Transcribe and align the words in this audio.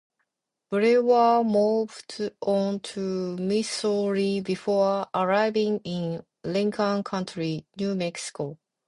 Brewer 0.71 1.43
moved 1.43 2.31
on 2.41 2.79
to 2.79 3.37
Missouri 3.37 4.39
before 4.39 5.05
arriving 5.13 5.79
in 5.83 6.25
Lincoln 6.43 7.03
County, 7.03 7.67
New 7.77 7.93
Mexico. 7.93 8.57